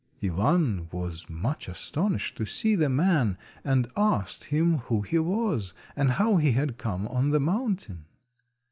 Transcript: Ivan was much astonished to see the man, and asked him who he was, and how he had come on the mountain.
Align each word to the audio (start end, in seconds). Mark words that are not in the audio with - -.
Ivan 0.23 0.89
was 0.91 1.29
much 1.29 1.67
astonished 1.67 2.35
to 2.37 2.45
see 2.47 2.73
the 2.73 2.89
man, 2.89 3.37
and 3.63 3.87
asked 3.95 4.45
him 4.45 4.79
who 4.79 5.01
he 5.03 5.19
was, 5.19 5.75
and 5.95 6.13
how 6.13 6.37
he 6.37 6.53
had 6.53 6.79
come 6.79 7.07
on 7.09 7.29
the 7.29 7.39
mountain. 7.39 8.05